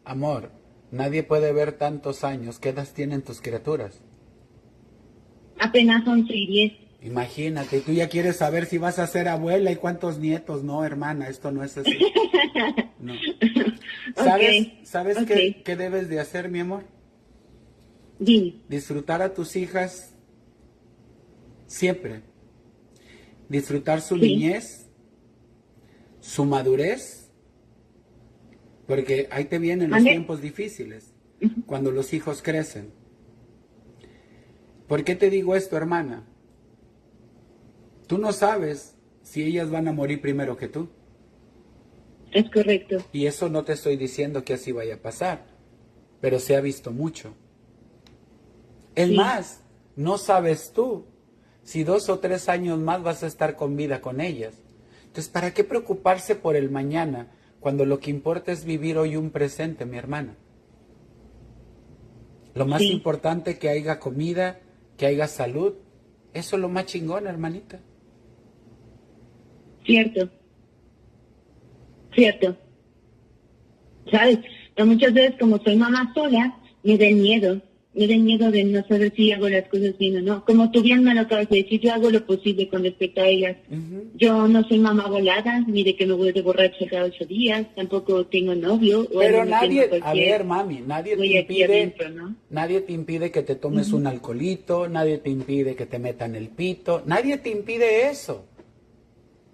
[0.04, 0.50] Amor,
[0.90, 2.58] nadie puede ver tantos años.
[2.58, 4.00] ¿Qué edad tienen tus criaturas?
[5.58, 6.72] Apenas 11 y 10.
[7.02, 10.62] Imagínate, tú ya quieres saber si vas a ser abuela y cuántos nietos.
[10.62, 11.90] No, hermana, esto no es así.
[13.02, 13.14] No.
[14.14, 16.84] ¿Sabes, ¿sabes qué, qué debes de hacer, mi amor?
[18.20, 18.60] Dime.
[18.68, 20.14] Disfrutar a tus hijas
[21.66, 22.22] siempre.
[23.48, 24.20] Disfrutar su Sí.
[24.20, 24.86] niñez,
[26.20, 27.28] su madurez,
[28.86, 31.12] porque ahí te vienen los tiempos difíciles,
[31.66, 32.92] cuando los hijos crecen.
[34.86, 36.24] ¿Por qué te digo esto, hermana?
[38.12, 40.90] Tú no sabes si ellas van a morir primero que tú.
[42.30, 42.98] Es correcto.
[43.10, 45.46] Y eso no te estoy diciendo que así vaya a pasar,
[46.20, 47.32] pero se ha visto mucho.
[48.94, 49.16] Es Sí.
[49.16, 49.62] más,
[49.96, 51.06] no sabes tú
[51.62, 54.56] si dos o tres años más vas a estar con vida con ellas.
[55.06, 57.28] Entonces, ¿para qué preocuparse por el mañana
[57.60, 60.36] cuando lo que importa es vivir hoy un presente, mi hermana?
[62.54, 62.92] Lo más Sí.
[62.92, 64.60] importante que haya comida,
[64.98, 65.76] que haya salud,
[66.34, 67.80] eso es lo más chingón, hermanita.
[69.84, 70.28] Cierto.
[72.14, 72.56] Cierto.
[74.10, 74.38] ¿Sabes?
[74.74, 77.60] Pero muchas veces como soy mamá sola, me da miedo.
[77.94, 80.44] Me da miedo de no saber si hago las cosas bien o no.
[80.46, 83.26] Como tú bien me lo acabas de decir, yo hago lo posible con respecto a
[83.26, 83.58] ellas.
[83.70, 84.04] Ujú.
[84.14, 87.66] Yo no soy mamá volada, ni de que me voy de borracha cada ocho días.
[87.76, 89.06] Tampoco tengo novio.
[89.12, 92.34] Pero nadie, a ver, mami, nadie te impide, adentro, ¿no?
[92.48, 96.48] nadie te impide que te tomes un alcoholito, nadie te impide que te metan el
[96.48, 98.46] pito, nadie te impide eso.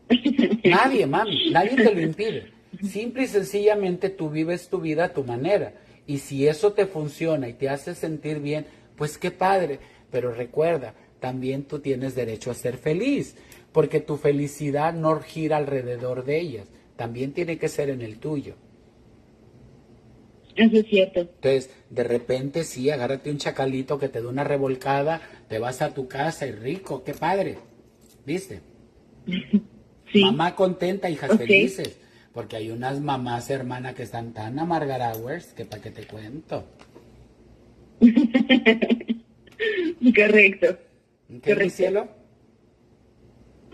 [0.65, 2.53] Nadie, mami, nadie te lo impide.
[2.83, 5.75] Simple y sencillamente tú vives tu vida a tu manera.
[6.07, 8.67] Y si eso te funciona y te hace sentir bien,
[8.97, 9.79] pues qué padre.
[10.11, 13.37] Pero recuerda, también tú tienes derecho a ser feliz,
[13.73, 18.55] porque tu felicidad no gira alrededor de ellas, también tiene que ser en el tuyo.
[20.57, 21.21] Eso es cierto.
[21.21, 25.95] Entonces, de repente sí, agárrate un chacalito que te dé una revolcada, te vas a
[25.95, 27.59] tu casa y rico, qué padre.
[28.25, 28.61] ¿Viste?
[30.13, 30.23] Sí.
[30.25, 31.97] Mamá contenta, hijas felices.
[32.33, 36.65] Porque hay unas mamás, hermana, que están tan amargaradas que para qué te cuento.
[40.15, 40.67] Correcto.
[40.71, 40.79] ¿Ok,
[41.31, 41.71] mi Correcto.
[41.77, 42.09] cielo?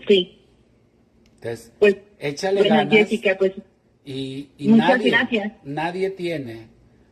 [0.07, 0.41] Sí.
[1.35, 2.93] Entonces, Pues, échale bueno, ganas.
[2.93, 3.53] Jessica, pues
[4.03, 5.53] Y, y Muchas nadie, gracias.
[5.63, 6.67] nadie tiene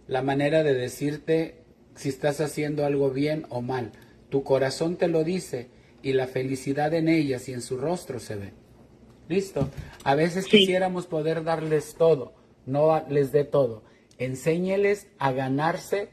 [0.07, 1.55] la manera de decirte
[1.95, 3.91] si estás haciendo algo bien o mal.
[4.29, 5.67] Tu corazón te lo dice
[6.01, 8.51] y la felicidad en ellas y en su rostro se ve.
[9.29, 9.69] Listo.
[10.03, 10.51] A veces Sí.
[10.59, 12.33] quisiéramos poder darles todo,
[12.65, 13.83] no les dé todo.
[14.17, 16.09] Enséñeles a ganarse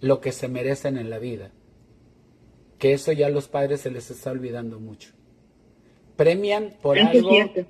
[0.00, 1.50] lo que se merecen en la vida.
[2.78, 5.10] Que eso ya a los padres se les está olvidando mucho.
[6.16, 7.66] Premian por es algo cierto.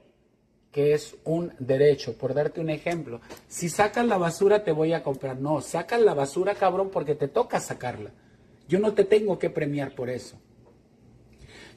[0.73, 2.17] que es un derecho.
[2.17, 5.39] Por darte un ejemplo, si sacas la basura te voy a comprar.
[5.39, 8.11] No, sacas la basura, cabrón, porque te toca sacarla.
[8.69, 10.39] Yo no te tengo que premiar por eso.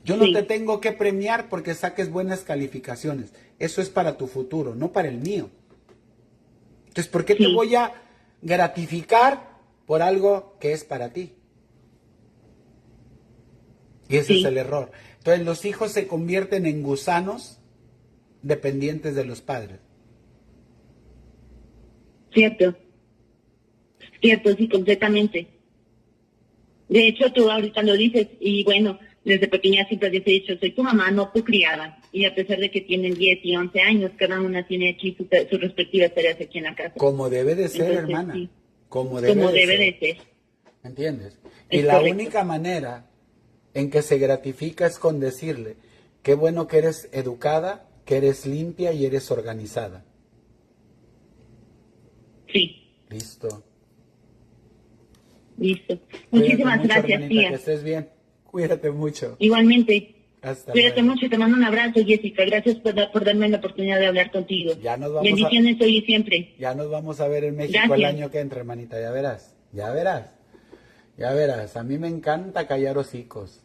[0.05, 0.33] Yo no Sí.
[0.33, 3.33] te tengo que premiar porque saques buenas calificaciones.
[3.57, 5.49] Eso es para tu futuro, no para el mío.
[6.87, 7.91] Entonces, ¿por qué te voy a
[8.43, 11.33] gratificar por algo que es para ti?
[14.07, 14.39] Y ese Sí.
[14.41, 14.91] es el error.
[15.17, 17.59] Entonces, los hijos se convierten en gusanos
[18.43, 19.79] dependientes de los padres.
[22.31, 22.75] Cierto.
[24.21, 25.47] Cierto, sí, completamente.
[26.89, 30.71] De hecho, tú ahorita lo dices, y bueno, desde pequeña siempre les he dicho, soy
[30.71, 31.99] tu mamá, no tu criada.
[32.11, 35.27] Y a pesar de que tienen 10 y 11 años, cada una tiene aquí sus
[35.49, 36.93] su respectivas tareas aquí en la casa.
[36.95, 38.33] Como debe de ser, Entonces, hermana.
[38.35, 38.49] sí.
[38.87, 39.79] Como debe, Como de, debe ser.
[39.79, 40.17] de ser.
[40.83, 41.39] ¿Me entiendes?
[41.71, 42.15] Y la correcto.
[42.15, 43.09] única manera
[43.73, 45.75] en que se gratifica es con decirle,
[46.21, 50.05] qué bueno que eres educada, que eres limpia y eres organizada.
[52.53, 53.63] Sí, Listo.
[55.57, 55.97] listo.
[55.97, 57.49] Cuídate Muchísimas mucho, gracias, hermanita, tía.
[57.49, 58.09] Que estés bien.
[58.55, 59.35] Cuídate mucho.
[59.39, 60.15] Igualmente.
[60.71, 62.45] Cuídate mucho y te mando un abrazo, Jessica.
[62.45, 64.71] Gracias por, darme la oportunidad de hablar contigo.
[64.81, 66.55] Ya nos vamos Bendiciones hoy y siempre.
[66.57, 68.97] Ya nos vamos a ver en México el año que entra, hermanita.
[68.97, 69.57] Ya verás.
[69.73, 70.29] Ya verás.
[71.17, 71.75] Ya verás.
[71.75, 73.61] A mí me encanta callar hocicos.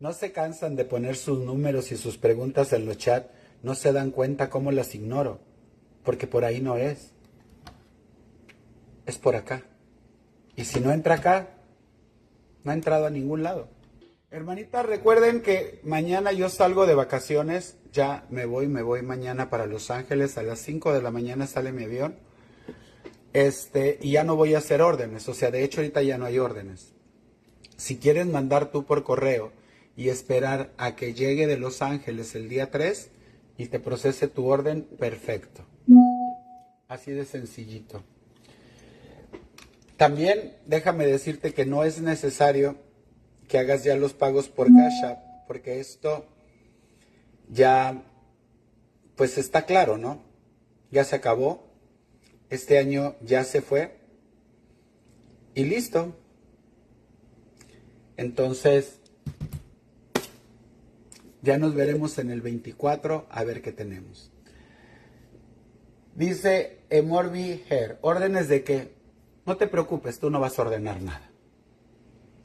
[0.00, 3.28] No se cansan de poner sus números y sus preguntas en los chats.
[3.62, 5.38] No se dan cuenta cómo las ignoro.
[6.02, 7.12] Porque por ahí no es.
[9.06, 9.62] Es por acá.
[10.56, 11.50] Y si no entra acá,
[12.64, 13.68] no ha entrado a ningún lado.
[14.32, 19.66] Hermanitas, recuerden que mañana yo salgo de vacaciones, ya me voy, me voy mañana para
[19.66, 22.14] Los Ángeles, a las 5 de la mañana sale mi avión.
[23.32, 26.26] Este, y ya no voy a hacer órdenes, o sea, de hecho ahorita ya no
[26.26, 26.92] hay órdenes.
[27.76, 29.50] Si quieres mandar tú por correo
[29.96, 33.10] y esperar a que llegue de Los Ángeles el día 3
[33.58, 35.64] y te procese tu orden, perfecto.
[36.86, 38.04] Así de sencillito.
[39.96, 42.76] También déjame decirte que no es necesario
[43.50, 46.24] que hagas ya los pagos por Cash App, porque esto
[47.48, 48.00] ya,
[49.16, 50.22] pues está claro, ¿no?
[50.92, 51.66] Ya se acabó,
[52.48, 53.98] este año ya se fue
[55.54, 56.14] y listo.
[58.16, 59.00] Entonces,
[61.42, 64.30] ya nos veremos en el 24 a ver qué tenemos.
[66.14, 68.92] Dice Emorbi Hair, órdenes de que
[69.44, 71.32] no te preocupes, tú no vas a ordenar nada.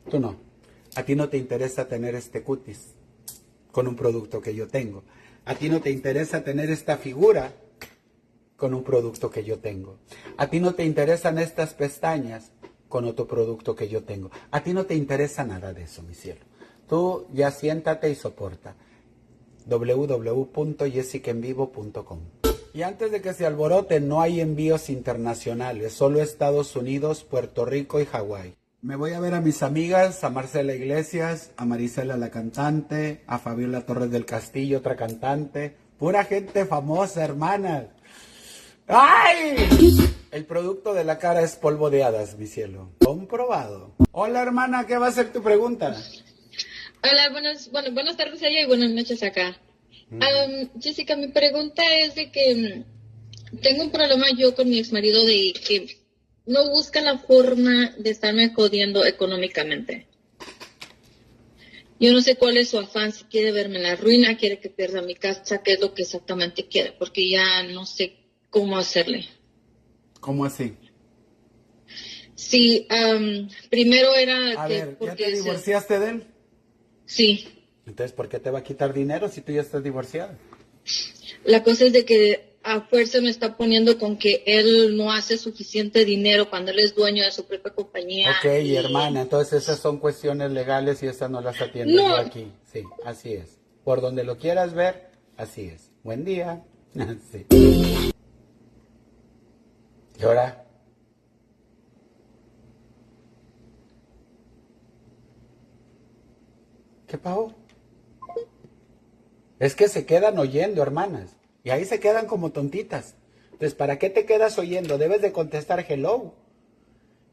[0.09, 0.44] Tú no.
[0.95, 2.95] A ti no te interesa tener este cutis
[3.71, 5.03] con un producto que yo tengo.
[5.43, 7.53] A ti no te interesa tener esta figura
[8.55, 9.97] con un producto que yo tengo.
[10.37, 12.53] A ti no te interesan estas pestañas
[12.87, 14.31] con otro producto que yo tengo.
[14.51, 16.39] A ti no te interesa nada de eso, mi cielo.
[16.87, 18.77] Tú ya siéntate y soporta.
[19.67, 22.19] www.jessicaenvivo.com
[22.73, 27.99] Y antes de que se alborote, no hay envíos internacionales, solo Estados Unidos, Puerto Rico
[27.99, 28.55] y Hawái.
[28.85, 33.39] Me voy a ver a mis amigas, a Marcela Iglesias, a Marisela la cantante, a
[33.39, 35.75] Fabiola Torres del Castillo, otra cantante.
[35.97, 37.87] Pura gente famosa, hermana.
[38.85, 39.55] ¡Ay!
[40.29, 42.91] El producto de la cara es polvo de hadas, mi cielo.
[43.03, 43.95] Comprobado.
[44.11, 45.99] Hola, hermana, ¿qué va a ser tu pregunta?
[47.01, 49.57] Hola, buenas, bueno, buenas tardes allá y buenas noches acá.
[50.11, 50.79] Mm.
[50.79, 52.85] Jessica, mi pregunta es de que
[53.51, 56.04] mm, tengo un problema yo con mi ex marido de que
[56.45, 60.07] no busca la forma de estarme jodiendo económicamente.
[61.99, 64.69] Yo no sé cuál es su afán, si quiere verme en la ruina, quiere que
[64.69, 68.17] pierda mi casa, qué es lo que exactamente quiere, porque ya no sé
[68.49, 69.25] cómo hacerle.
[70.19, 70.73] ¿Cómo así?
[72.35, 72.85] Sí,
[73.69, 74.61] primero era...
[74.61, 76.23] A ver, ¿ya te divorciaste de él?
[77.05, 77.47] Sí.
[77.85, 80.37] Entonces, ¿por qué te va a quitar dinero si tú ya estás divorciada?
[81.45, 85.37] La cosa es de que a fuerza me está poniendo con que él no hace
[85.37, 88.31] suficiente dinero cuando él es dueño de su propia compañía.
[88.31, 92.51] Ok, hermana, entonces esas son cuestiones legales y esas no las atiendo yo aquí.
[92.73, 93.59] Sí, así es.
[93.83, 95.91] Por donde lo quieras ver, así es.
[96.03, 96.63] Buen día.
[97.31, 97.45] sí.
[100.19, 100.65] ¿Y ahora?
[107.07, 107.53] ¿Qué pasó?
[109.59, 111.35] Es que se quedan oyendo, hermanas.
[111.65, 113.15] Y ahí se quedan como tontitas.
[113.45, 114.99] Entonces, ¿para qué te quedas oyendo?
[114.99, 116.35] Debes de contestar hello.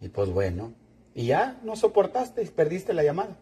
[0.00, 0.72] Y pues bueno,
[1.14, 3.36] y ya no soportaste y perdiste la llamada.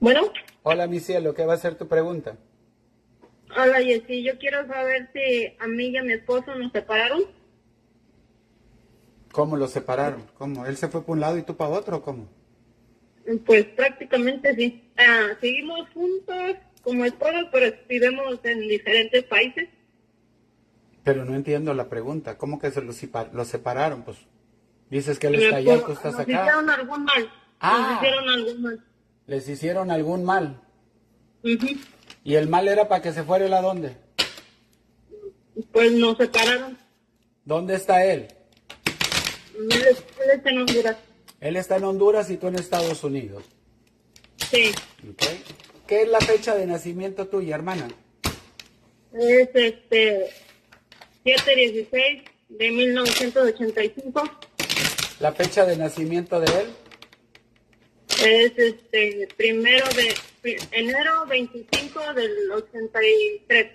[0.00, 0.32] Bueno.
[0.64, 2.36] Hola, mi cielo, ¿qué va a ser tu pregunta?
[3.56, 7.22] Hola, Jessy, yo quiero saber si a mí y a mi esposo nos separaron.
[9.32, 10.24] ¿Cómo lo separaron?
[10.36, 10.66] ¿Cómo?
[10.66, 12.02] ¿Él se fue para un lado y tú para otro?
[12.02, 12.28] ¿Cómo?
[13.46, 14.90] Pues prácticamente sí.
[14.96, 19.68] Ah, seguimos juntos como esposos, pero vivimos en diferentes países.
[21.04, 22.36] Pero no entiendo la pregunta.
[22.36, 22.96] ¿Cómo que se los,
[23.46, 24.02] separaron?
[24.02, 24.18] Pues
[24.90, 26.24] dices que él está allá y tú estás acá.
[26.26, 27.32] Les hicieron algún mal.
[27.60, 28.84] Ah, les hicieron algún mal.
[29.26, 30.60] Les hicieron algún mal.
[32.24, 33.96] ¿Y el mal era para que se fuera él a dónde?
[35.72, 36.76] Pues nos separaron.
[37.44, 38.28] ¿Dónde está él?
[39.68, 40.96] Él, está en Honduras.
[41.40, 43.44] Él está en Honduras y tú en Estados Unidos.
[44.50, 44.72] Sí.
[45.86, 47.88] ¿Qué es la fecha de nacimiento tuya, hermana?
[49.12, 50.30] Es este
[51.24, 54.22] 716 de 1985.
[55.20, 56.66] ¿La fecha de nacimiento de él?
[58.24, 59.86] Es este primero
[60.42, 63.72] de enero 25 del 83.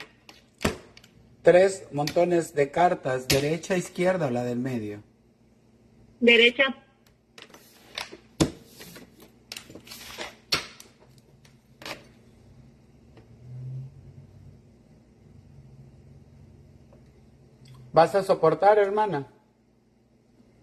[1.41, 5.03] Tres montones de cartas, derecha, izquierda o la del medio.
[6.19, 6.63] Derecha.
[17.93, 19.27] ¿Vas a soportar, hermana?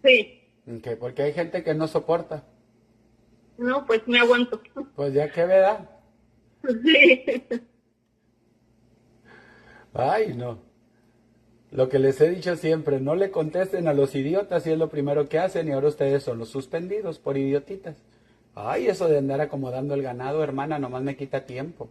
[0.04, 0.38] Sí.
[0.78, 2.44] Okay, porque hay gente que no soporta.
[3.56, 4.60] No, pues me aguanto.
[4.94, 5.88] Pues ya que verdad.
[6.84, 7.24] Sí.
[9.94, 10.71] Ay, no.
[11.72, 14.90] Lo que les he dicho siempre, no le contesten a los idiotas y es lo
[14.90, 17.96] primero que hacen y ahora ustedes son los suspendidos por idiotitas.
[18.54, 21.88] Ay, eso de andar acomodando el ganado, hermana, nomás me quita tiempo.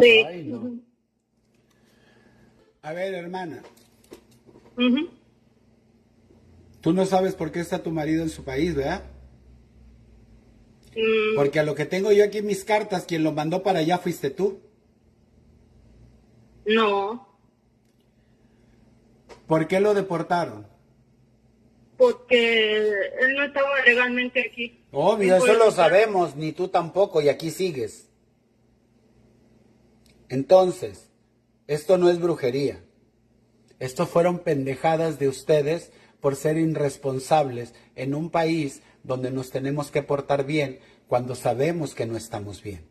[0.00, 0.24] Sí.
[0.26, 0.74] Ay, no.
[2.80, 3.62] A ver, hermana.
[6.80, 9.02] Tú no sabes por qué está tu marido en su país, ¿verdad?
[10.94, 13.80] Mm, Porque a lo que tengo yo aquí en mis cartas, quien lo mandó para
[13.80, 14.60] allá fuiste tú.
[16.66, 17.35] no,
[19.46, 20.66] ¿Por qué lo deportaron?
[21.96, 24.84] porque él no estaba legalmente aquí.
[24.92, 28.08] Obvio, eso lo sabemos, ni tú tampoco, y aquí sigues.
[30.28, 31.10] Entonces,
[31.66, 32.82] esto no es brujería.
[33.78, 40.02] Esto fueron pendejadas de ustedes por ser irresponsables en un país donde nos tenemos que
[40.02, 42.86] portar bien cuando sabemos que no estamos bien.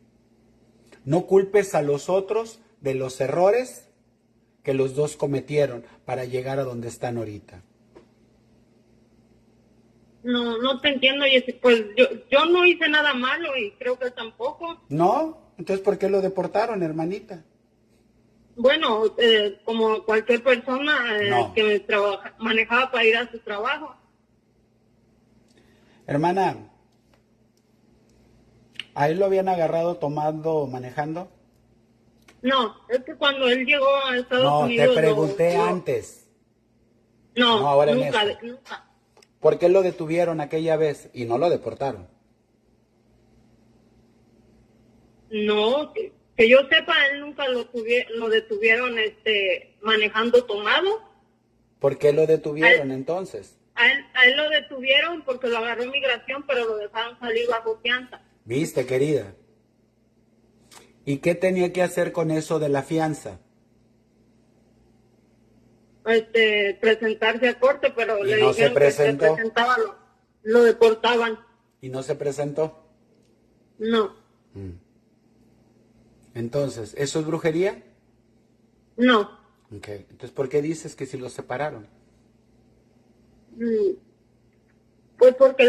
[1.04, 3.90] No culpes a los otros de los errores
[4.66, 7.62] que los dos cometieron para llegar a donde están ahorita.
[10.24, 11.54] No, no te entiendo, Jessy.
[11.54, 14.82] Pues yo, yo no hice nada malo y creo que tampoco.
[14.90, 15.38] ¿No?
[15.60, 17.44] Entonces, ¿por qué lo deportaron, hermanita?
[18.56, 21.54] Bueno, eh, como cualquier persona eh, No.
[21.54, 23.96] que me trabaja, manejaba para ir a su trabajo.
[26.08, 26.58] Hermana,
[28.96, 31.30] ¿a él lo habían agarrado tomando, manejando?
[32.46, 34.86] No, es que cuando él llegó a Estados No, Unidos...
[34.88, 36.30] te lo- pregunté antes.
[37.36, 38.46] No, No, ahora en nunca, esto.
[38.46, 38.86] nunca.
[39.40, 42.08] ¿Por qué lo detuvieron aquella vez y no lo deportaron?
[45.32, 47.68] No, que, que yo sepa, él nunca lo,
[48.16, 51.02] lo detuvieron este, manejando tomado.
[51.80, 53.58] ¿Por qué lo detuvieron entonces?
[53.74, 57.80] A él, a él lo detuvieron porque lo agarró migración, pero lo dejaron salir bajo
[57.82, 58.22] fianza.
[58.46, 59.34] Viste, querida.
[61.06, 63.40] ¿Y qué tenía que hacer con eso de la fianza?
[66.06, 69.34] Este, presentarse a corte, pero Y le no se dijeron que se presentó.
[69.34, 69.96] presentaba, lo,
[70.44, 71.40] lo deportaban.
[71.82, 72.84] ¿Y no se presentó?
[73.78, 74.16] No,
[76.34, 77.84] Entonces, ¿eso es brujería?
[78.98, 79.44] no.
[79.76, 79.88] Ok.
[79.90, 81.88] Entonces, ¿por qué dices que si los separaron?
[83.58, 83.96] Mm.
[85.18, 85.64] Pues porque